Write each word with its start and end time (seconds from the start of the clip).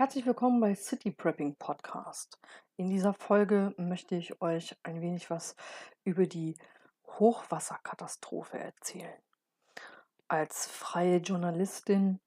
Herzlich 0.00 0.24
willkommen 0.24 0.60
bei 0.60 0.74
City 0.74 1.10
Prepping 1.10 1.56
Podcast. 1.56 2.40
In 2.78 2.88
dieser 2.88 3.12
Folge 3.12 3.74
möchte 3.76 4.14
ich 4.14 4.40
euch 4.40 4.74
ein 4.82 5.02
wenig 5.02 5.28
was 5.28 5.56
über 6.04 6.26
die 6.26 6.56
Hochwasserkatastrophe 7.18 8.58
erzählen. 8.58 9.20
Als 10.26 10.66
freie 10.66 11.18
Journalistin, 11.18 12.18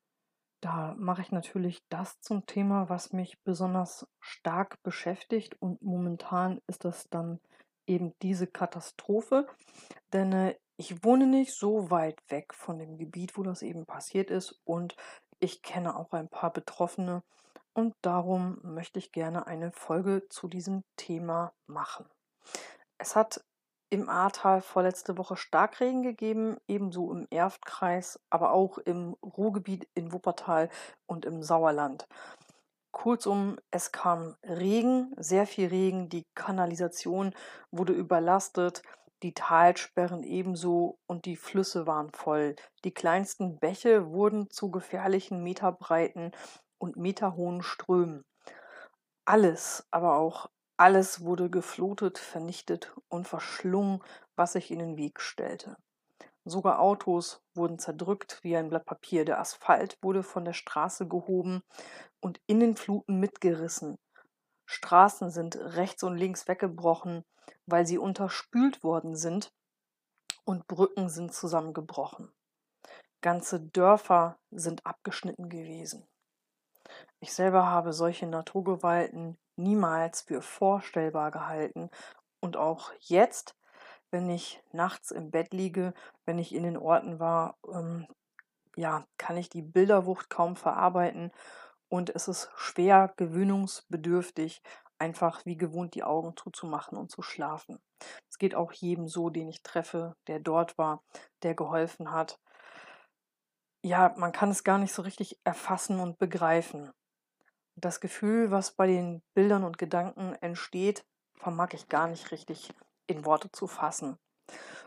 da 0.61 0.93
mache 0.99 1.23
ich 1.23 1.31
natürlich 1.31 1.81
das 1.89 2.21
zum 2.21 2.45
Thema, 2.45 2.89
was 2.89 3.11
mich 3.11 3.41
besonders 3.41 4.05
stark 4.19 4.77
beschäftigt 4.83 5.59
und 5.59 5.81
momentan 5.81 6.61
ist 6.67 6.85
das 6.85 7.09
dann 7.09 7.39
eben 7.87 8.13
diese 8.21 8.45
Katastrophe, 8.45 9.47
denn 10.13 10.31
äh, 10.31 10.55
ich 10.77 11.03
wohne 11.03 11.25
nicht 11.25 11.55
so 11.55 11.89
weit 11.89 12.21
weg 12.29 12.53
von 12.53 12.77
dem 12.77 12.99
Gebiet, 12.99 13.35
wo 13.35 13.41
das 13.41 13.63
eben 13.63 13.87
passiert 13.87 14.29
ist 14.29 14.61
und 14.63 14.95
ich 15.43 15.61
kenne 15.61 15.97
auch 15.97 16.13
ein 16.13 16.29
paar 16.29 16.53
Betroffene 16.53 17.21
und 17.73 17.93
darum 18.01 18.59
möchte 18.63 18.97
ich 18.97 19.11
gerne 19.11 19.45
eine 19.45 19.73
Folge 19.73 20.23
zu 20.29 20.47
diesem 20.47 20.85
Thema 20.95 21.51
machen. 21.67 22.05
Es 22.97 23.17
hat 23.17 23.43
im 23.89 24.07
Ahrtal 24.07 24.61
vorletzte 24.61 25.17
Woche 25.17 25.35
Starkregen 25.35 26.01
gegeben, 26.01 26.55
ebenso 26.65 27.11
im 27.11 27.27
Erftkreis, 27.29 28.21
aber 28.29 28.53
auch 28.53 28.77
im 28.77 29.17
Ruhrgebiet 29.21 29.85
in 29.95 30.13
Wuppertal 30.13 30.69
und 31.07 31.25
im 31.25 31.43
Sauerland. 31.43 32.07
Kurzum, 32.91 33.57
es 33.69 33.91
kam 33.91 34.37
Regen, 34.43 35.13
sehr 35.17 35.45
viel 35.45 35.67
Regen, 35.67 36.07
die 36.07 36.25
Kanalisation 36.35 37.33
wurde 37.69 37.91
überlastet, 37.91 38.81
die 39.23 39.33
Talsperren 39.33 40.23
ebenso 40.23 40.99
und 41.07 41.25
die 41.25 41.37
Flüsse 41.37 41.87
waren 41.87 42.11
voll. 42.11 42.55
Die 42.83 42.93
kleinsten 42.93 43.57
Bäche 43.57 44.11
wurden 44.11 44.49
zu 44.49 44.69
gefährlichen 44.69 45.41
meterbreiten 45.41 46.31
und 46.77 46.97
meterhohen 46.97 47.63
Strömen. 47.63 48.25
Alles, 49.25 49.87
aber 49.89 50.17
auch 50.17 50.49
alles 50.75 51.21
wurde 51.21 51.49
geflutet, 51.49 52.17
vernichtet 52.17 52.93
und 53.07 53.27
verschlungen, 53.27 54.03
was 54.35 54.53
sich 54.53 54.69
in 54.69 54.79
den 54.79 54.97
Weg 54.97 55.21
stellte. 55.21 55.77
Sogar 56.45 56.81
Autos 56.81 57.41
wurden 57.53 57.79
zerdrückt 57.79 58.39
wie 58.43 58.57
ein 58.57 58.69
Blatt 58.69 58.85
Papier. 58.85 59.23
Der 59.23 59.39
Asphalt 59.39 59.97
wurde 60.01 60.23
von 60.23 60.43
der 60.43 60.51
Straße 60.51 61.07
gehoben 61.07 61.63
und 62.19 62.41
in 62.47 62.59
den 62.59 62.75
Fluten 62.75 63.21
mitgerissen. 63.21 63.97
Straßen 64.65 65.29
sind 65.29 65.55
rechts 65.55 66.03
und 66.03 66.17
links 66.17 66.47
weggebrochen, 66.47 67.23
weil 67.65 67.85
sie 67.85 67.97
unterspült 67.97 68.83
worden 68.83 69.15
sind 69.15 69.53
und 70.45 70.67
Brücken 70.67 71.09
sind 71.09 71.33
zusammengebrochen. 71.33 72.31
Ganze 73.21 73.59
Dörfer 73.59 74.37
sind 74.51 74.85
abgeschnitten 74.85 75.49
gewesen. 75.49 76.05
Ich 77.19 77.33
selber 77.33 77.67
habe 77.67 77.93
solche 77.93 78.27
Naturgewalten 78.27 79.37
niemals 79.55 80.21
für 80.21 80.41
vorstellbar 80.41 81.31
gehalten 81.31 81.89
und 82.41 82.57
auch 82.57 82.91
jetzt, 82.99 83.55
wenn 84.11 84.29
ich 84.29 84.61
nachts 84.71 85.11
im 85.11 85.31
Bett 85.31 85.53
liege, 85.53 85.93
wenn 86.25 86.37
ich 86.37 86.53
in 86.53 86.63
den 86.63 86.77
Orten 86.77 87.19
war, 87.19 87.57
ähm, 87.71 88.07
ja, 88.75 89.05
kann 89.17 89.37
ich 89.37 89.49
die 89.49 89.61
Bilderwucht 89.61 90.29
kaum 90.29 90.55
verarbeiten 90.55 91.31
und 91.93 92.09
es 92.15 92.27
ist 92.27 92.49
schwer 92.55 93.13
gewöhnungsbedürftig, 93.17 94.63
einfach 94.97 95.45
wie 95.45 95.57
gewohnt 95.57 95.93
die 95.93 96.03
Augen 96.03 96.35
zuzumachen 96.35 96.97
und 96.97 97.11
zu 97.11 97.21
schlafen. 97.21 97.77
Es 98.27 98.39
geht 98.39 98.55
auch 98.55 98.71
jedem 98.71 99.07
so, 99.07 99.29
den 99.29 99.47
ich 99.47 99.61
treffe, 99.61 100.15
der 100.25 100.39
dort 100.39 100.75
war, 100.79 101.03
der 101.43 101.53
geholfen 101.53 102.09
hat. 102.09 102.39
Ja, 103.83 104.11
man 104.17 104.31
kann 104.31 104.49
es 104.49 104.63
gar 104.63 104.79
nicht 104.79 104.91
so 104.91 105.03
richtig 105.03 105.39
erfassen 105.43 105.99
und 105.99 106.17
begreifen. 106.17 106.89
Das 107.75 107.99
Gefühl, 107.99 108.49
was 108.49 108.71
bei 108.71 108.87
den 108.87 109.21
Bildern 109.35 109.63
und 109.63 109.77
Gedanken 109.77 110.33
entsteht, 110.41 111.05
vermag 111.35 111.73
ich 111.73 111.89
gar 111.89 112.07
nicht 112.07 112.31
richtig 112.31 112.73
in 113.05 113.23
Worte 113.23 113.51
zu 113.51 113.67
fassen. 113.67 114.17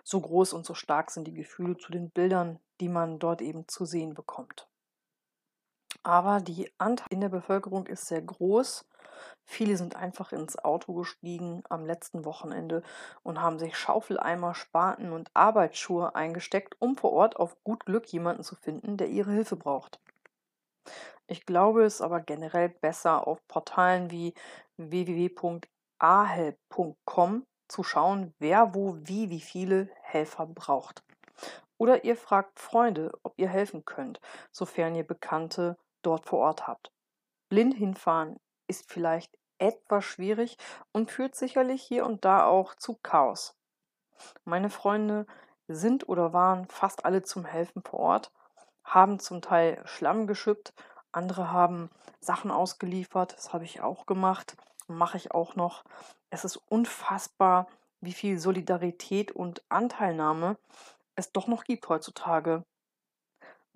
So 0.02 0.20
groß 0.20 0.54
und 0.54 0.66
so 0.66 0.74
stark 0.74 1.12
sind 1.12 1.28
die 1.28 1.34
Gefühle 1.34 1.76
zu 1.76 1.92
den 1.92 2.10
Bildern, 2.10 2.58
die 2.80 2.88
man 2.88 3.20
dort 3.20 3.42
eben 3.42 3.68
zu 3.68 3.84
sehen 3.84 4.12
bekommt. 4.12 4.68
Aber 6.06 6.40
die 6.40 6.72
Anteil 6.78 7.08
in 7.10 7.20
der 7.20 7.28
Bevölkerung 7.30 7.88
ist 7.88 8.06
sehr 8.06 8.22
groß. 8.22 8.86
Viele 9.42 9.76
sind 9.76 9.96
einfach 9.96 10.30
ins 10.30 10.56
Auto 10.56 10.94
gestiegen 10.94 11.64
am 11.68 11.84
letzten 11.84 12.24
Wochenende 12.24 12.84
und 13.24 13.42
haben 13.42 13.58
sich 13.58 13.76
Schaufeleimer, 13.76 14.54
Spaten 14.54 15.10
und 15.10 15.32
Arbeitsschuhe 15.34 16.14
eingesteckt, 16.14 16.76
um 16.78 16.96
vor 16.96 17.12
Ort 17.12 17.34
auf 17.34 17.56
gut 17.64 17.86
Glück 17.86 18.06
jemanden 18.12 18.44
zu 18.44 18.54
finden, 18.54 18.96
der 18.96 19.08
ihre 19.08 19.32
Hilfe 19.32 19.56
braucht. 19.56 19.98
Ich 21.26 21.44
glaube 21.44 21.82
es 21.82 22.00
aber 22.00 22.20
generell 22.20 22.68
besser 22.68 23.26
auf 23.26 23.44
Portalen 23.48 24.12
wie 24.12 24.32
www.ahelp.com 24.76 27.46
zu 27.66 27.82
schauen, 27.82 28.32
wer 28.38 28.76
wo 28.76 28.96
wie 29.00 29.30
wie 29.30 29.40
viele 29.40 29.90
Helfer 30.02 30.46
braucht. 30.46 31.02
Oder 31.78 32.04
ihr 32.04 32.14
fragt 32.14 32.60
Freunde, 32.60 33.10
ob 33.24 33.34
ihr 33.38 33.48
helfen 33.48 33.84
könnt, 33.84 34.20
sofern 34.52 34.94
ihr 34.94 35.04
Bekannte 35.04 35.76
dort 36.06 36.26
vor 36.26 36.38
Ort 36.38 36.66
habt. 36.66 36.92
Blind 37.48 37.74
hinfahren 37.74 38.38
ist 38.68 38.90
vielleicht 38.90 39.36
etwas 39.58 40.04
schwierig 40.04 40.56
und 40.92 41.10
führt 41.10 41.34
sicherlich 41.34 41.82
hier 41.82 42.06
und 42.06 42.24
da 42.24 42.46
auch 42.46 42.74
zu 42.74 42.98
Chaos. 43.02 43.56
Meine 44.44 44.70
Freunde 44.70 45.26
sind 45.68 46.08
oder 46.08 46.32
waren 46.32 46.68
fast 46.68 47.04
alle 47.04 47.22
zum 47.22 47.44
Helfen 47.44 47.82
vor 47.82 48.00
Ort, 48.00 48.32
haben 48.84 49.18
zum 49.18 49.42
Teil 49.42 49.82
Schlamm 49.84 50.26
geschüppt, 50.26 50.74
andere 51.12 51.50
haben 51.50 51.90
Sachen 52.20 52.50
ausgeliefert, 52.50 53.34
das 53.34 53.52
habe 53.52 53.64
ich 53.64 53.80
auch 53.80 54.06
gemacht, 54.06 54.56
mache 54.86 55.16
ich 55.16 55.32
auch 55.32 55.56
noch. 55.56 55.84
Es 56.30 56.44
ist 56.44 56.56
unfassbar, 56.56 57.68
wie 58.00 58.12
viel 58.12 58.38
Solidarität 58.38 59.32
und 59.32 59.62
Anteilnahme 59.68 60.56
es 61.14 61.32
doch 61.32 61.46
noch 61.46 61.64
gibt 61.64 61.88
heutzutage. 61.88 62.64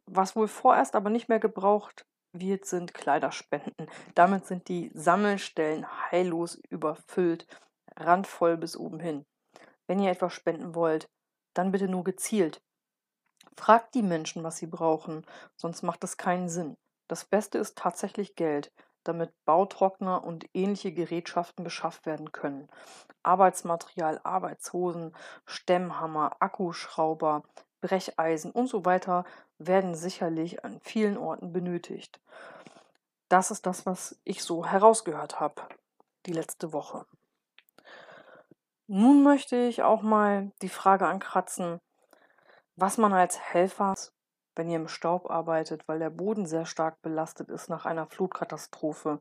Was 0.07 0.37
wohl 0.37 0.49
vorerst 0.49 0.95
aber 0.95 1.11
nicht 1.11 1.29
mehr 1.29 1.41
gebraucht 1.41 2.05
wird, 2.33 2.65
sind 2.65 2.95
Kleiderspenden. 2.95 3.89
Damit 4.15 4.47
sind 4.47 4.69
die 4.69 4.91
Sammelstellen 4.95 5.87
heillos 6.11 6.57
überfüllt, 6.69 7.47
randvoll 7.97 8.57
bis 8.57 8.77
oben 8.77 9.01
hin. 9.01 9.25
Wenn 9.87 9.99
ihr 9.99 10.11
etwas 10.11 10.35
spenden 10.35 10.75
wollt, 10.75 11.09
dann 11.55 11.73
bitte 11.73 11.89
nur 11.89 12.05
gezielt. 12.05 12.63
Fragt 13.57 13.95
die 13.95 14.03
Menschen, 14.03 14.45
was 14.45 14.59
sie 14.59 14.67
brauchen, 14.67 15.27
sonst 15.57 15.83
macht 15.83 16.05
es 16.05 16.17
keinen 16.17 16.49
Sinn. 16.49 16.77
Das 17.09 17.25
Beste 17.25 17.59
ist 17.59 17.77
tatsächlich 17.77 18.37
Geld, 18.37 18.73
damit 19.05 19.33
Bautrockner 19.45 20.23
und 20.25 20.47
ähnliche 20.55 20.93
Gerätschaften 20.93 21.65
beschafft 21.65 22.07
werden 22.07 22.33
können. 22.33 22.69
Arbeitsmaterial, 23.23 24.21
Arbeitshosen, 24.23 25.15
Stemmhammer, 25.47 26.37
Akkuschrauber, 26.41 27.43
Brecheisen 27.81 28.51
und 28.51 28.69
so 28.69 28.85
weiter 28.85 29.25
werden 29.61 29.95
sicherlich 29.95 30.65
an 30.65 30.81
vielen 30.81 31.17
Orten 31.17 31.53
benötigt. 31.53 32.21
Das 33.29 33.51
ist 33.51 33.67
das, 33.67 33.87
was 33.87 34.19
ich 34.25 34.43
so 34.43 34.67
herausgehört 34.67 35.39
habe 35.39 35.63
die 36.27 36.33
letzte 36.33 36.73
Woche. 36.73 37.07
Nun 38.87 39.23
möchte 39.23 39.57
ich 39.57 39.83
auch 39.83 40.03
mal 40.03 40.51
die 40.63 40.69
Frage 40.69 41.07
ankratzen, 41.07 41.81
was 42.77 42.99
man 42.99 43.13
als 43.13 43.39
Helfer, 43.39 43.95
wenn 44.57 44.69
ihr 44.69 44.77
im 44.77 44.89
Staub 44.89 45.31
arbeitet, 45.31 45.87
weil 45.87 46.01
der 46.01 46.11
Boden 46.11 46.47
sehr 46.47 46.67
stark 46.67 47.01
belastet 47.03 47.51
ist 47.51 47.69
nach 47.69 47.87
einer 47.87 48.07
Flutkatastrophe. 48.07 49.21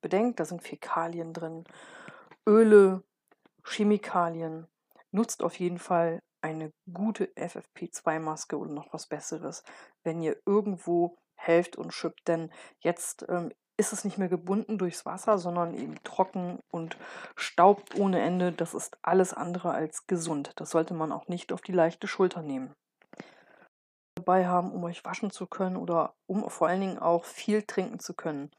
Bedenkt, 0.00 0.40
da 0.40 0.44
sind 0.44 0.62
Fäkalien 0.62 1.32
drin, 1.32 1.64
Öle, 2.46 3.02
Chemikalien. 3.64 4.68
Nutzt 5.10 5.42
auf 5.42 5.58
jeden 5.58 5.78
Fall 5.78 6.22
eine 6.44 6.72
gute 6.92 7.24
FFP2-Maske 7.36 8.58
oder 8.58 8.70
noch 8.70 8.92
was 8.92 9.06
Besseres, 9.06 9.64
wenn 10.02 10.20
ihr 10.20 10.36
irgendwo 10.44 11.16
helft 11.36 11.76
und 11.76 11.94
schippt. 11.94 12.28
Denn 12.28 12.52
jetzt 12.80 13.24
ähm, 13.30 13.50
ist 13.78 13.94
es 13.94 14.04
nicht 14.04 14.18
mehr 14.18 14.28
gebunden 14.28 14.76
durchs 14.76 15.06
Wasser, 15.06 15.38
sondern 15.38 15.74
eben 15.74 16.02
trocken 16.04 16.60
und 16.70 16.98
staubt 17.34 17.98
ohne 17.98 18.20
Ende. 18.20 18.52
Das 18.52 18.74
ist 18.74 18.98
alles 19.00 19.32
andere 19.32 19.72
als 19.72 20.06
gesund. 20.06 20.52
Das 20.56 20.70
sollte 20.70 20.92
man 20.92 21.12
auch 21.12 21.28
nicht 21.28 21.50
auf 21.50 21.62
die 21.62 21.72
leichte 21.72 22.06
Schulter 22.06 22.42
nehmen. 22.42 22.74
Dabei 24.16 24.46
haben, 24.46 24.70
um 24.70 24.84
euch 24.84 25.02
waschen 25.02 25.30
zu 25.30 25.46
können 25.46 25.78
oder 25.78 26.14
um 26.26 26.48
vor 26.50 26.68
allen 26.68 26.82
Dingen 26.82 26.98
auch 26.98 27.24
viel 27.24 27.62
trinken 27.62 28.00
zu 28.00 28.12
können. 28.12 28.50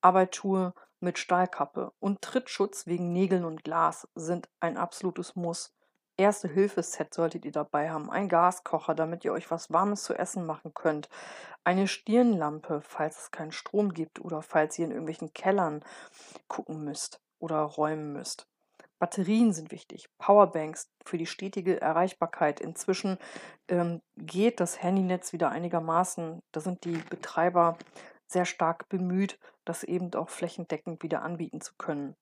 Arbeitsschuhe 0.00 0.72
mit 1.00 1.18
Stahlkappe 1.18 1.92
und 2.00 2.22
Trittschutz 2.22 2.86
wegen 2.86 3.12
Nägeln 3.12 3.44
und 3.44 3.62
Glas 3.62 4.08
sind 4.14 4.48
ein 4.58 4.78
absolutes 4.78 5.36
Muss. 5.36 5.74
Erste-Hilfe-Set 6.20 7.14
solltet 7.14 7.44
ihr 7.46 7.52
dabei 7.52 7.90
haben. 7.90 8.10
Ein 8.10 8.28
Gaskocher, 8.28 8.94
damit 8.94 9.24
ihr 9.24 9.32
euch 9.32 9.50
was 9.50 9.72
Warmes 9.72 10.04
zu 10.04 10.14
essen 10.14 10.44
machen 10.44 10.74
könnt. 10.74 11.08
Eine 11.64 11.88
Stirnlampe, 11.88 12.82
falls 12.82 13.22
es 13.22 13.30
keinen 13.30 13.52
Strom 13.52 13.94
gibt 13.94 14.20
oder 14.20 14.42
falls 14.42 14.78
ihr 14.78 14.84
in 14.84 14.90
irgendwelchen 14.90 15.32
Kellern 15.32 15.82
gucken 16.46 16.84
müsst 16.84 17.20
oder 17.38 17.60
räumen 17.62 18.12
müsst. 18.12 18.46
Batterien 18.98 19.54
sind 19.54 19.72
wichtig, 19.72 20.10
Powerbanks 20.18 20.90
für 21.06 21.16
die 21.16 21.26
stetige 21.26 21.80
Erreichbarkeit. 21.80 22.60
Inzwischen 22.60 23.16
ähm, 23.68 24.02
geht 24.18 24.60
das 24.60 24.82
Handynetz 24.82 25.32
wieder 25.32 25.48
einigermaßen. 25.50 26.42
Da 26.52 26.60
sind 26.60 26.84
die 26.84 26.98
Betreiber 27.08 27.78
sehr 28.26 28.44
stark 28.44 28.90
bemüht, 28.90 29.38
das 29.64 29.84
eben 29.84 30.12
auch 30.14 30.28
flächendeckend 30.28 31.02
wieder 31.02 31.22
anbieten 31.22 31.62
zu 31.62 31.72
können. 31.78 32.14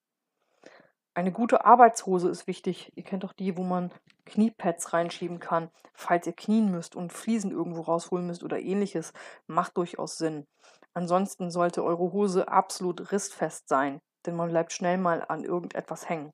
Eine 1.18 1.32
gute 1.32 1.64
Arbeitshose 1.64 2.28
ist 2.28 2.46
wichtig. 2.46 2.92
Ihr 2.94 3.02
kennt 3.02 3.24
doch 3.24 3.32
die, 3.32 3.56
wo 3.56 3.64
man 3.64 3.90
Kniepads 4.24 4.92
reinschieben 4.92 5.40
kann, 5.40 5.68
falls 5.92 6.28
ihr 6.28 6.32
knien 6.32 6.70
müsst 6.70 6.94
und 6.94 7.12
Fliesen 7.12 7.50
irgendwo 7.50 7.80
rausholen 7.80 8.24
müsst 8.24 8.44
oder 8.44 8.60
ähnliches. 8.60 9.12
Macht 9.48 9.76
durchaus 9.76 10.16
Sinn. 10.16 10.46
Ansonsten 10.94 11.50
sollte 11.50 11.82
eure 11.82 12.12
Hose 12.12 12.46
absolut 12.46 13.10
rissfest 13.10 13.68
sein, 13.68 14.00
denn 14.26 14.36
man 14.36 14.50
bleibt 14.50 14.72
schnell 14.72 14.96
mal 14.96 15.24
an 15.26 15.42
irgendetwas 15.42 16.08
hängen. 16.08 16.30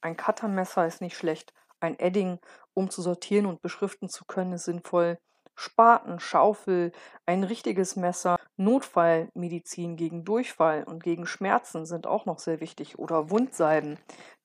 Ein 0.00 0.16
Cuttermesser 0.16 0.86
ist 0.86 1.02
nicht 1.02 1.18
schlecht. 1.18 1.52
Ein 1.80 1.98
Edding, 1.98 2.38
um 2.72 2.88
zu 2.88 3.02
sortieren 3.02 3.44
und 3.44 3.60
beschriften 3.60 4.08
zu 4.08 4.24
können, 4.24 4.54
ist 4.54 4.64
sinnvoll. 4.64 5.18
Spaten, 5.54 6.18
Schaufel, 6.18 6.92
ein 7.26 7.44
richtiges 7.44 7.94
Messer, 7.94 8.38
Notfallmedizin 8.56 9.96
gegen 9.96 10.24
Durchfall 10.24 10.84
und 10.84 11.02
gegen 11.02 11.26
Schmerzen 11.26 11.86
sind 11.86 12.06
auch 12.06 12.26
noch 12.26 12.38
sehr 12.38 12.60
wichtig 12.60 12.98
oder 12.98 13.30
Wundsalben, 13.30 13.98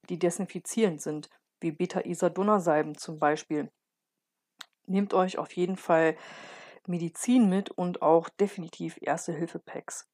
die 0.10 0.18
desinfizierend 0.18 1.02
sind, 1.02 1.30
wie 1.62 1.72
Beta-Isadonna-Salben 1.72 2.98
zum 2.98 3.20
Beispiel. 3.20 3.72
Nehmt 4.88 5.14
euch 5.14 5.38
auf 5.38 5.52
jeden 5.54 5.78
Fall 5.78 6.18
Medizin 6.88 7.50
mit 7.50 7.70
und 7.70 8.02
auch 8.02 8.30
definitiv 8.30 8.98
Erste-Hilfe-Packs. 9.02 10.10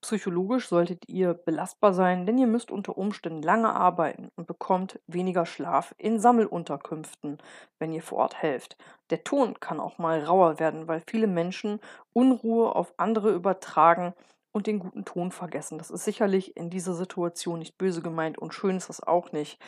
Psychologisch 0.00 0.68
solltet 0.68 1.08
ihr 1.08 1.34
belastbar 1.34 1.92
sein, 1.92 2.24
denn 2.24 2.38
ihr 2.38 2.46
müsst 2.46 2.70
unter 2.70 2.96
Umständen 2.96 3.42
lange 3.42 3.74
arbeiten 3.74 4.30
und 4.36 4.46
bekommt 4.46 5.00
weniger 5.08 5.44
Schlaf 5.44 5.92
in 5.98 6.20
Sammelunterkünften, 6.20 7.38
wenn 7.80 7.92
ihr 7.92 8.02
vor 8.02 8.18
Ort 8.18 8.40
helft. 8.40 8.76
Der 9.10 9.24
Ton 9.24 9.58
kann 9.58 9.80
auch 9.80 9.98
mal 9.98 10.22
rauer 10.22 10.60
werden, 10.60 10.86
weil 10.86 11.02
viele 11.08 11.26
Menschen 11.26 11.80
Unruhe 12.12 12.76
auf 12.76 12.94
andere 12.96 13.32
übertragen 13.32 14.14
und 14.52 14.68
den 14.68 14.78
guten 14.78 15.04
Ton 15.04 15.32
vergessen. 15.32 15.78
Das 15.78 15.90
ist 15.90 16.04
sicherlich 16.04 16.56
in 16.56 16.70
dieser 16.70 16.94
Situation 16.94 17.58
nicht 17.58 17.76
böse 17.76 18.00
gemeint 18.00 18.38
und 18.38 18.54
schön 18.54 18.76
ist 18.76 18.88
das 18.88 19.02
auch 19.02 19.32
nicht, 19.32 19.58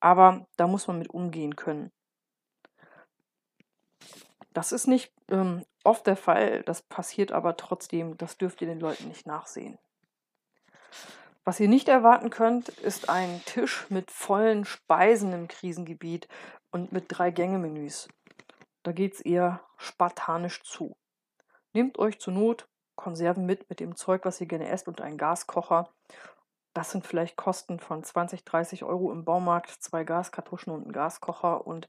aber 0.00 0.46
da 0.56 0.66
muss 0.66 0.86
man 0.86 0.98
mit 0.98 1.10
umgehen 1.10 1.56
können. 1.56 1.90
Das 4.54 4.72
ist 4.72 4.86
nicht 4.86 5.12
ähm, 5.28 5.64
oft 5.84 6.06
der 6.06 6.16
Fall, 6.16 6.62
das 6.62 6.82
passiert 6.82 7.32
aber 7.32 7.56
trotzdem, 7.56 8.16
das 8.16 8.36
dürft 8.38 8.60
ihr 8.60 8.68
den 8.68 8.80
Leuten 8.80 9.08
nicht 9.08 9.26
nachsehen. 9.26 9.78
Was 11.44 11.60
ihr 11.60 11.68
nicht 11.68 11.88
erwarten 11.88 12.30
könnt, 12.30 12.70
ist 12.70 13.10
ein 13.10 13.42
Tisch 13.44 13.86
mit 13.90 14.10
vollen 14.10 14.64
Speisen 14.64 15.32
im 15.32 15.46
Krisengebiet 15.46 16.26
und 16.70 16.90
mit 16.92 17.04
drei 17.08 17.30
Gänge-Menüs. 17.30 18.08
Da 18.82 18.92
geht 18.92 19.14
es 19.14 19.20
eher 19.20 19.60
spartanisch 19.76 20.62
zu. 20.62 20.96
Nehmt 21.72 21.98
euch 21.98 22.18
zur 22.18 22.32
Not 22.32 22.66
Konserven 22.96 23.44
mit, 23.44 23.68
mit 23.68 23.80
dem 23.80 23.96
Zeug, 23.96 24.24
was 24.24 24.40
ihr 24.40 24.46
gerne 24.46 24.68
esst, 24.68 24.88
und 24.88 25.00
einen 25.00 25.18
Gaskocher 25.18 25.90
das 26.74 26.90
sind 26.90 27.06
vielleicht 27.06 27.36
Kosten 27.36 27.78
von 27.78 28.02
20, 28.02 28.44
30 28.44 28.84
Euro 28.84 29.12
im 29.12 29.24
Baumarkt, 29.24 29.70
zwei 29.70 30.04
Gaskartuschen 30.04 30.72
und 30.72 30.86
ein 30.86 30.92
Gaskocher 30.92 31.66
und 31.66 31.88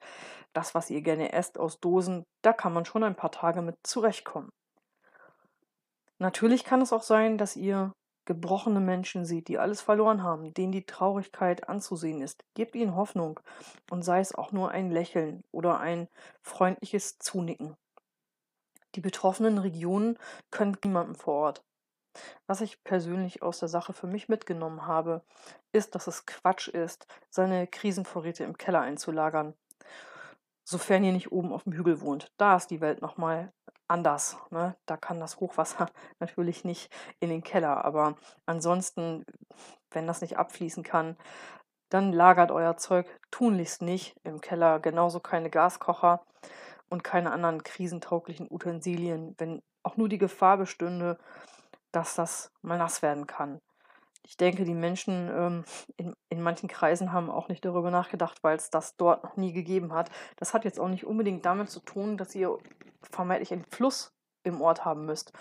das, 0.53 0.75
was 0.75 0.89
ihr 0.89 1.01
gerne 1.01 1.33
esst 1.33 1.59
aus 1.59 1.79
Dosen, 1.79 2.23
da 2.43 2.53
kann 2.53 2.73
man 2.73 2.85
schon 2.85 3.03
ein 3.03 3.15
paar 3.15 3.31
Tage 3.31 3.61
mit 3.61 3.75
zurechtkommen. 3.83 4.49
Natürlich 6.19 6.63
kann 6.63 6.81
es 6.81 6.93
auch 6.93 7.03
sein, 7.03 7.37
dass 7.37 7.55
ihr 7.55 7.91
gebrochene 8.25 8.79
Menschen 8.79 9.25
seht, 9.25 9.47
die 9.47 9.57
alles 9.57 9.81
verloren 9.81 10.23
haben, 10.23 10.53
denen 10.53 10.71
die 10.71 10.85
Traurigkeit 10.85 11.67
anzusehen 11.67 12.21
ist. 12.21 12.43
Gebt 12.55 12.75
ihnen 12.75 12.95
Hoffnung 12.95 13.39
und 13.89 14.03
sei 14.03 14.19
es 14.19 14.33
auch 14.33 14.51
nur 14.51 14.71
ein 14.71 14.91
Lächeln 14.91 15.43
oder 15.51 15.79
ein 15.79 16.07
freundliches 16.41 17.19
Zunicken. 17.19 17.75
Die 18.95 19.01
betroffenen 19.01 19.57
Regionen 19.57 20.17
können 20.51 20.77
niemandem 20.83 21.15
vor 21.15 21.33
Ort. 21.33 21.63
Was 22.47 22.61
ich 22.61 22.83
persönlich 22.83 23.41
aus 23.41 23.59
der 23.59 23.69
Sache 23.69 23.93
für 23.93 24.07
mich 24.07 24.29
mitgenommen 24.29 24.85
habe, 24.85 25.21
ist, 25.71 25.95
dass 25.95 26.07
es 26.07 26.25
Quatsch 26.25 26.67
ist, 26.67 27.07
seine 27.29 27.67
Krisenvorräte 27.67 28.43
im 28.43 28.57
Keller 28.57 28.81
einzulagern. 28.81 29.53
Sofern 30.63 31.03
ihr 31.03 31.11
nicht 31.11 31.31
oben 31.31 31.53
auf 31.53 31.63
dem 31.63 31.73
Hügel 31.73 32.01
wohnt. 32.01 32.31
Da 32.37 32.55
ist 32.55 32.71
die 32.71 32.81
Welt 32.81 33.01
nochmal 33.01 33.53
anders. 33.87 34.37
Ne? 34.49 34.75
Da 34.85 34.97
kann 34.97 35.19
das 35.19 35.39
Hochwasser 35.39 35.89
natürlich 36.19 36.63
nicht 36.63 36.91
in 37.19 37.29
den 37.29 37.43
Keller. 37.43 37.85
Aber 37.85 38.15
ansonsten, 38.45 39.25
wenn 39.91 40.07
das 40.07 40.21
nicht 40.21 40.37
abfließen 40.37 40.83
kann, 40.83 41.17
dann 41.89 42.11
lagert 42.11 42.51
euer 42.51 42.77
Zeug 42.77 43.07
tunlichst 43.31 43.81
nicht 43.81 44.15
im 44.23 44.41
Keller. 44.41 44.79
Genauso 44.79 45.19
keine 45.19 45.49
Gaskocher 45.49 46.25
und 46.89 47.03
keine 47.03 47.31
anderen 47.31 47.63
krisentauglichen 47.63 48.47
Utensilien, 48.49 49.35
wenn 49.37 49.61
auch 49.83 49.97
nur 49.97 50.09
die 50.09 50.17
Gefahr 50.17 50.57
bestünde, 50.57 51.17
dass 51.95 52.15
das 52.15 52.51
mal 52.61 52.77
nass 52.77 53.01
werden 53.01 53.27
kann. 53.27 53.61
Ich 54.23 54.37
denke, 54.37 54.65
die 54.65 54.73
Menschen 54.73 55.29
ähm, 55.29 55.65
in, 55.97 56.15
in 56.29 56.41
manchen 56.41 56.67
Kreisen 56.67 57.11
haben 57.11 57.29
auch 57.29 57.47
nicht 57.47 57.63
darüber 57.63 57.91
nachgedacht, 57.91 58.43
weil 58.43 58.57
es 58.57 58.69
das 58.69 58.95
dort 58.97 59.23
noch 59.23 59.37
nie 59.37 59.53
gegeben 59.53 59.93
hat. 59.93 60.09
Das 60.37 60.53
hat 60.53 60.65
jetzt 60.65 60.79
auch 60.79 60.87
nicht 60.87 61.05
unbedingt 61.05 61.45
damit 61.45 61.69
zu 61.69 61.79
tun, 61.79 62.17
dass 62.17 62.33
ihr 62.33 62.57
vermeintlich 63.03 63.53
einen 63.53 63.65
Fluss 63.65 64.13
im 64.43 64.61
Ort 64.61 64.83
haben 64.83 65.05
müsst. 65.05 65.31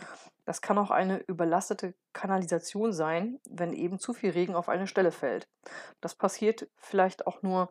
Das 0.45 0.61
kann 0.61 0.77
auch 0.77 0.91
eine 0.91 1.19
überlastete 1.27 1.95
Kanalisation 2.13 2.93
sein, 2.93 3.41
wenn 3.49 3.73
eben 3.73 3.99
zu 3.99 4.13
viel 4.13 4.31
Regen 4.31 4.55
auf 4.55 4.69
eine 4.69 4.87
Stelle 4.87 5.13
fällt. 5.13 5.49
Das 6.03 6.15
passiert 6.15 6.69
vielleicht 6.77 7.27
auch 7.27 7.43
nur 7.43 7.71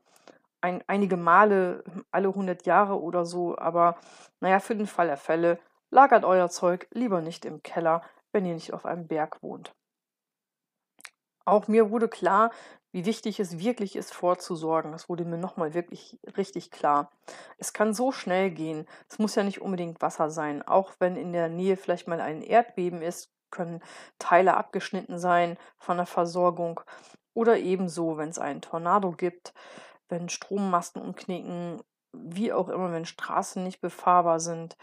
ein, 0.61 0.83
einige 0.87 1.17
Male 1.17 1.83
alle 2.11 2.29
100 2.29 2.65
Jahre 2.65 2.99
oder 2.99 3.25
so, 3.25 3.57
aber 3.57 3.97
naja, 4.39 4.59
für 4.59 4.75
den 4.75 4.87
Fall 4.87 5.07
der 5.07 5.17
Fälle 5.17 5.59
lagert 5.91 6.23
euer 6.23 6.49
Zeug 6.49 6.87
lieber 6.91 7.21
nicht 7.21 7.45
im 7.45 7.61
Keller, 7.61 8.01
wenn 8.33 8.45
ihr 8.45 8.53
nicht 8.53 8.73
auf 8.73 8.85
einem 8.85 9.07
Berg 9.07 9.41
wohnt. 9.41 9.73
Auch 11.45 11.67
mir 11.67 11.91
wurde 11.91 12.07
klar, 12.07 12.51
wie 12.91 13.05
wichtig 13.05 13.39
es 13.39 13.59
wirklich 13.59 13.95
ist, 13.95 14.13
vorzusorgen. 14.13 14.91
Das 14.91 15.09
wurde 15.09 15.25
mir 15.25 15.37
nochmal 15.37 15.73
wirklich 15.73 16.19
richtig 16.37 16.71
klar. 16.71 17.11
Es 17.57 17.73
kann 17.73 17.93
so 17.93 18.11
schnell 18.11 18.51
gehen. 18.51 18.85
Es 19.09 19.19
muss 19.19 19.35
ja 19.35 19.43
nicht 19.43 19.61
unbedingt 19.61 20.01
Wasser 20.01 20.29
sein. 20.29 20.61
Auch 20.61 20.93
wenn 20.99 21.15
in 21.15 21.33
der 21.33 21.49
Nähe 21.49 21.75
vielleicht 21.75 22.07
mal 22.07 22.21
ein 22.21 22.41
Erdbeben 22.41 23.01
ist, 23.01 23.31
können 23.51 23.81
Teile 24.19 24.55
abgeschnitten 24.55 25.19
sein 25.19 25.57
von 25.77 25.97
der 25.97 26.05
Versorgung. 26.05 26.81
Oder 27.33 27.57
ebenso, 27.57 28.17
wenn 28.17 28.29
es 28.29 28.39
einen 28.39 28.61
Tornado 28.61 29.11
gibt, 29.11 29.53
wenn 30.07 30.29
Strommasten 30.29 31.01
umknicken, 31.01 31.81
wie 32.13 32.53
auch 32.53 32.69
immer, 32.69 32.91
wenn 32.91 33.05
Straßen 33.05 33.63
nicht 33.63 33.81
befahrbar 33.81 34.39
sind. 34.39 34.77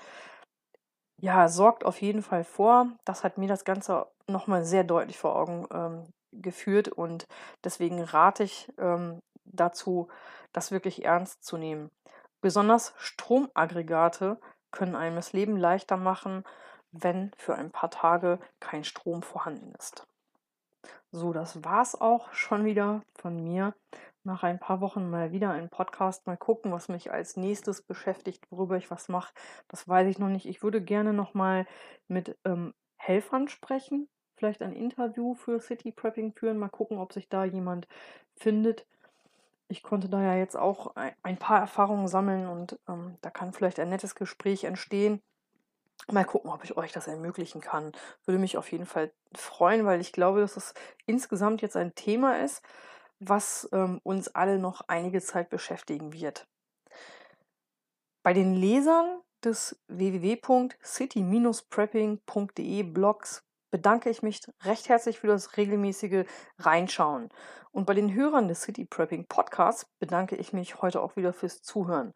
Ja, 1.22 1.48
sorgt 1.48 1.84
auf 1.84 2.00
jeden 2.00 2.22
Fall 2.22 2.44
vor. 2.44 2.86
Das 3.04 3.24
hat 3.24 3.36
mir 3.36 3.48
das 3.48 3.64
Ganze 3.66 4.06
nochmal 4.26 4.64
sehr 4.64 4.84
deutlich 4.84 5.18
vor 5.18 5.36
Augen 5.36 5.66
ähm, 5.70 6.04
geführt 6.32 6.88
und 6.88 7.26
deswegen 7.62 8.02
rate 8.02 8.44
ich 8.44 8.72
ähm, 8.78 9.20
dazu, 9.44 10.08
das 10.52 10.70
wirklich 10.70 11.04
ernst 11.04 11.44
zu 11.44 11.58
nehmen. 11.58 11.90
Besonders 12.40 12.94
Stromaggregate 12.96 14.38
können 14.70 14.96
einem 14.96 15.16
das 15.16 15.34
Leben 15.34 15.58
leichter 15.58 15.98
machen, 15.98 16.42
wenn 16.90 17.32
für 17.36 17.54
ein 17.54 17.70
paar 17.70 17.90
Tage 17.90 18.38
kein 18.58 18.84
Strom 18.84 19.22
vorhanden 19.22 19.74
ist. 19.78 20.06
So, 21.12 21.34
das 21.34 21.64
war's 21.64 22.00
auch 22.00 22.32
schon 22.32 22.64
wieder 22.64 23.02
von 23.14 23.44
mir 23.44 23.74
nach 24.24 24.42
ein 24.42 24.58
paar 24.58 24.80
Wochen 24.80 25.08
mal 25.10 25.32
wieder 25.32 25.50
einen 25.50 25.70
Podcast, 25.70 26.26
mal 26.26 26.36
gucken, 26.36 26.72
was 26.72 26.88
mich 26.88 27.10
als 27.10 27.36
nächstes 27.36 27.82
beschäftigt, 27.82 28.46
worüber 28.50 28.76
ich 28.76 28.90
was 28.90 29.08
mache. 29.08 29.32
Das 29.68 29.88
weiß 29.88 30.08
ich 30.08 30.18
noch 30.18 30.28
nicht. 30.28 30.46
Ich 30.46 30.62
würde 30.62 30.82
gerne 30.82 31.12
noch 31.12 31.34
mal 31.34 31.66
mit 32.08 32.36
ähm, 32.44 32.74
Helfern 32.96 33.48
sprechen, 33.48 34.08
vielleicht 34.36 34.62
ein 34.62 34.72
Interview 34.72 35.34
für 35.34 35.60
City 35.60 35.92
Prepping 35.92 36.32
führen, 36.32 36.58
mal 36.58 36.68
gucken, 36.68 36.98
ob 36.98 37.12
sich 37.12 37.28
da 37.28 37.44
jemand 37.44 37.88
findet. 38.36 38.86
Ich 39.68 39.82
konnte 39.82 40.08
da 40.08 40.20
ja 40.20 40.34
jetzt 40.34 40.56
auch 40.56 40.94
ein 40.96 41.36
paar 41.38 41.60
Erfahrungen 41.60 42.08
sammeln 42.08 42.48
und 42.48 42.78
ähm, 42.88 43.16
da 43.20 43.30
kann 43.30 43.52
vielleicht 43.52 43.78
ein 43.78 43.88
nettes 43.88 44.14
Gespräch 44.14 44.64
entstehen. 44.64 45.22
Mal 46.10 46.24
gucken, 46.24 46.50
ob 46.50 46.64
ich 46.64 46.76
euch 46.76 46.92
das 46.92 47.06
ermöglichen 47.06 47.60
kann. 47.60 47.92
Würde 48.24 48.38
mich 48.38 48.56
auf 48.56 48.72
jeden 48.72 48.86
Fall 48.86 49.12
freuen, 49.34 49.84
weil 49.84 50.00
ich 50.00 50.12
glaube, 50.12 50.40
dass 50.40 50.56
es 50.56 50.74
insgesamt 51.06 51.62
jetzt 51.62 51.76
ein 51.76 51.94
Thema 51.94 52.40
ist, 52.40 52.62
was 53.20 53.68
ähm, 53.72 54.00
uns 54.02 54.28
alle 54.28 54.58
noch 54.58 54.82
einige 54.88 55.20
Zeit 55.20 55.50
beschäftigen 55.50 56.12
wird. 56.12 56.48
Bei 58.22 58.32
den 58.32 58.54
Lesern 58.54 59.20
des 59.44 59.78
www.city-prepping.de 59.88 62.82
Blogs 62.82 63.44
bedanke 63.70 64.08
ich 64.10 64.22
mich 64.22 64.40
recht 64.62 64.88
herzlich 64.88 65.20
für 65.20 65.28
das 65.28 65.56
regelmäßige 65.56 66.26
Reinschauen. 66.58 67.30
Und 67.70 67.86
bei 67.86 67.94
den 67.94 68.12
Hörern 68.12 68.48
des 68.48 68.62
City 68.62 68.84
Prepping 68.84 69.26
Podcasts 69.26 69.86
bedanke 70.00 70.34
ich 70.36 70.52
mich 70.52 70.82
heute 70.82 71.00
auch 71.00 71.16
wieder 71.16 71.32
fürs 71.32 71.62
Zuhören. 71.62 72.12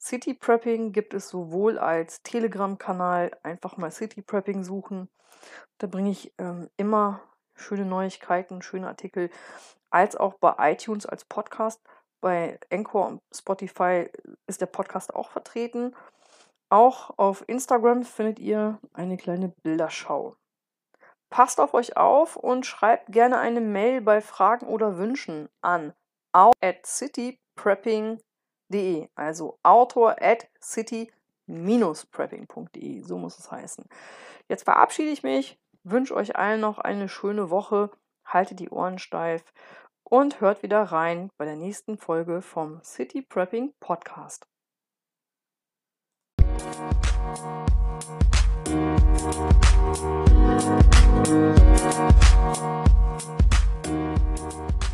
City 0.00 0.32
Prepping 0.34 0.92
gibt 0.92 1.14
es 1.14 1.28
sowohl 1.28 1.78
als 1.78 2.22
Telegram-Kanal, 2.22 3.30
einfach 3.42 3.76
mal 3.76 3.92
City 3.92 4.22
Prepping 4.22 4.64
suchen. 4.64 5.08
Da 5.78 5.86
bringe 5.86 6.10
ich 6.10 6.34
ähm, 6.38 6.68
immer 6.76 7.20
schöne 7.54 7.84
Neuigkeiten, 7.84 8.62
schöne 8.62 8.88
Artikel, 8.88 9.30
als 9.92 10.16
auch 10.16 10.34
bei 10.34 10.72
iTunes 10.72 11.06
als 11.06 11.24
Podcast. 11.24 11.80
Bei 12.20 12.58
Anchor 12.70 13.06
und 13.08 13.20
Spotify 13.34 14.08
ist 14.46 14.60
der 14.60 14.66
Podcast 14.66 15.14
auch 15.14 15.30
vertreten. 15.30 15.96
Auch 16.70 17.18
auf 17.18 17.42
Instagram 17.48 18.04
findet 18.04 18.38
ihr 18.38 18.78
eine 18.92 19.16
kleine 19.16 19.48
Bilderschau. 19.62 20.36
Passt 21.30 21.58
auf 21.60 21.74
euch 21.74 21.96
auf 21.96 22.36
und 22.36 22.66
schreibt 22.66 23.12
gerne 23.12 23.38
eine 23.38 23.60
Mail 23.60 24.00
bei 24.00 24.20
Fragen 24.20 24.66
oder 24.66 24.98
Wünschen 24.98 25.48
an 25.62 25.92
at 26.32 26.86
cityprepping.de, 26.86 29.08
also 29.14 29.58
autor 29.62 30.16
at 30.20 30.48
city-prepping.de, 30.62 33.02
so 33.02 33.18
muss 33.18 33.38
es 33.38 33.50
heißen. 33.50 33.84
Jetzt 34.48 34.64
verabschiede 34.64 35.10
ich 35.10 35.22
mich, 35.22 35.58
wünsche 35.84 36.14
euch 36.14 36.36
allen 36.36 36.60
noch 36.60 36.78
eine 36.78 37.08
schöne 37.08 37.50
Woche, 37.50 37.90
haltet 38.24 38.60
die 38.60 38.70
Ohren 38.70 38.98
steif 38.98 39.42
und 40.12 40.42
hört 40.42 40.62
wieder 40.62 40.82
rein 40.82 41.30
bei 41.38 41.46
der 41.46 41.56
nächsten 41.56 41.96
Folge 41.96 42.42
vom 42.42 42.82
City 42.84 43.22
Prepping 43.22 43.72
Podcast. 43.80 44.46
Thank 51.24 51.52
you. 54.82 54.91